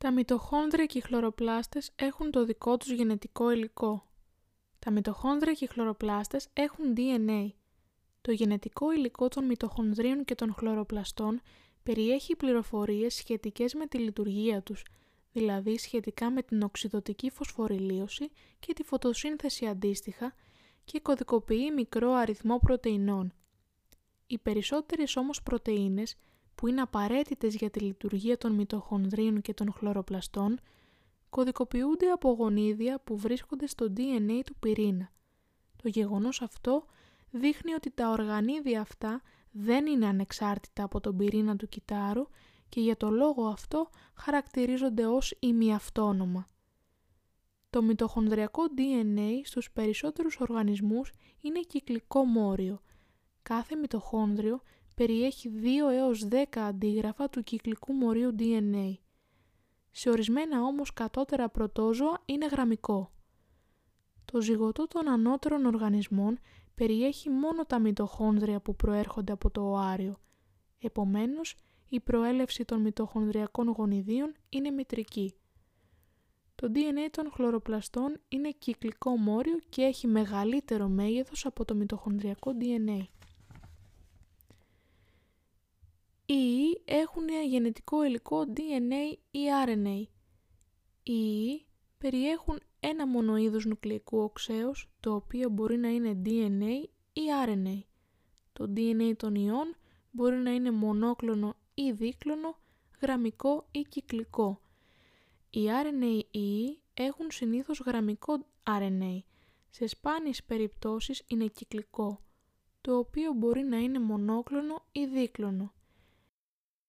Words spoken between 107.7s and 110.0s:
γραμμικό RNA. Σε